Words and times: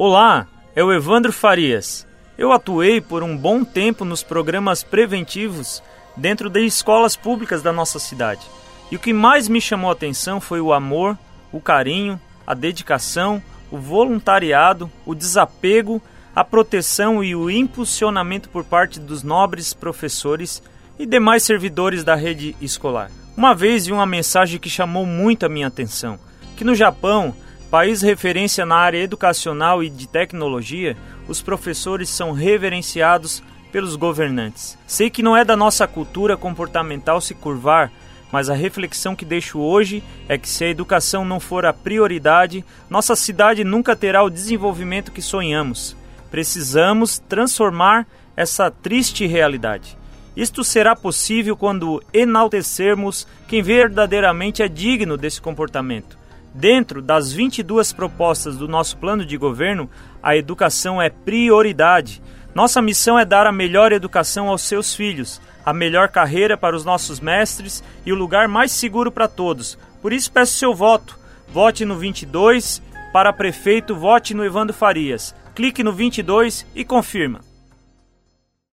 Olá, 0.00 0.46
é 0.76 0.84
o 0.84 0.92
Evandro 0.92 1.32
Farias. 1.32 2.06
Eu 2.38 2.52
atuei 2.52 3.00
por 3.00 3.24
um 3.24 3.36
bom 3.36 3.64
tempo 3.64 4.04
nos 4.04 4.22
programas 4.22 4.84
preventivos 4.84 5.82
dentro 6.16 6.48
de 6.48 6.64
escolas 6.64 7.16
públicas 7.16 7.62
da 7.62 7.72
nossa 7.72 7.98
cidade. 7.98 8.46
E 8.92 8.94
o 8.94 8.98
que 9.00 9.12
mais 9.12 9.48
me 9.48 9.60
chamou 9.60 9.90
a 9.90 9.94
atenção 9.94 10.40
foi 10.40 10.60
o 10.60 10.72
amor, 10.72 11.18
o 11.50 11.60
carinho, 11.60 12.20
a 12.46 12.54
dedicação, 12.54 13.42
o 13.72 13.76
voluntariado, 13.76 14.88
o 15.04 15.16
desapego, 15.16 16.00
a 16.32 16.44
proteção 16.44 17.24
e 17.24 17.34
o 17.34 17.50
impulsionamento 17.50 18.48
por 18.50 18.62
parte 18.62 19.00
dos 19.00 19.24
nobres 19.24 19.74
professores 19.74 20.62
e 20.96 21.06
demais 21.06 21.42
servidores 21.42 22.04
da 22.04 22.14
rede 22.14 22.54
escolar. 22.60 23.10
Uma 23.36 23.52
vez 23.52 23.86
vi 23.86 23.92
uma 23.92 24.06
mensagem 24.06 24.60
que 24.60 24.70
chamou 24.70 25.04
muito 25.04 25.44
a 25.44 25.48
minha 25.48 25.66
atenção, 25.66 26.20
que 26.56 26.62
no 26.62 26.76
Japão 26.76 27.34
País 27.70 28.00
referência 28.00 28.64
na 28.64 28.76
área 28.76 28.96
educacional 28.96 29.82
e 29.84 29.90
de 29.90 30.08
tecnologia, 30.08 30.96
os 31.28 31.42
professores 31.42 32.08
são 32.08 32.32
reverenciados 32.32 33.42
pelos 33.70 33.94
governantes. 33.94 34.78
Sei 34.86 35.10
que 35.10 35.22
não 35.22 35.36
é 35.36 35.44
da 35.44 35.54
nossa 35.54 35.86
cultura 35.86 36.34
comportamental 36.34 37.20
se 37.20 37.34
curvar, 37.34 37.92
mas 38.32 38.48
a 38.48 38.54
reflexão 38.54 39.14
que 39.14 39.26
deixo 39.26 39.58
hoje 39.58 40.02
é 40.30 40.38
que 40.38 40.48
se 40.48 40.64
a 40.64 40.68
educação 40.70 41.26
não 41.26 41.38
for 41.38 41.66
a 41.66 41.72
prioridade, 41.74 42.64
nossa 42.88 43.14
cidade 43.14 43.64
nunca 43.64 43.94
terá 43.94 44.22
o 44.22 44.30
desenvolvimento 44.30 45.12
que 45.12 45.20
sonhamos. 45.20 45.94
Precisamos 46.30 47.18
transformar 47.18 48.06
essa 48.34 48.70
triste 48.70 49.26
realidade. 49.26 49.98
Isto 50.34 50.64
será 50.64 50.96
possível 50.96 51.54
quando 51.54 52.02
enaltecermos 52.14 53.26
quem 53.46 53.60
verdadeiramente 53.60 54.62
é 54.62 54.68
digno 54.68 55.18
desse 55.18 55.38
comportamento 55.38 56.16
Dentro 56.54 57.02
das 57.02 57.32
22 57.32 57.92
propostas 57.92 58.56
do 58.56 58.66
nosso 58.66 58.96
plano 58.96 59.24
de 59.24 59.36
governo, 59.36 59.88
a 60.22 60.36
educação 60.36 61.00
é 61.00 61.10
prioridade. 61.10 62.22
Nossa 62.54 62.82
missão 62.82 63.18
é 63.18 63.24
dar 63.24 63.46
a 63.46 63.52
melhor 63.52 63.92
educação 63.92 64.48
aos 64.48 64.62
seus 64.62 64.94
filhos, 64.94 65.40
a 65.64 65.72
melhor 65.72 66.08
carreira 66.08 66.56
para 66.56 66.74
os 66.74 66.84
nossos 66.84 67.20
mestres 67.20 67.84
e 68.04 68.12
o 68.12 68.16
lugar 68.16 68.48
mais 68.48 68.72
seguro 68.72 69.12
para 69.12 69.28
todos. 69.28 69.78
Por 70.00 70.12
isso 70.12 70.32
peço 70.32 70.58
seu 70.58 70.74
voto. 70.74 71.18
Vote 71.52 71.84
no 71.84 71.96
22, 71.96 72.82
para 73.12 73.32
prefeito, 73.32 73.94
vote 73.94 74.34
no 74.34 74.44
Evandro 74.44 74.74
Farias. 74.74 75.34
Clique 75.54 75.82
no 75.82 75.92
22 75.92 76.66
e 76.74 76.84
confirma. 76.84 77.47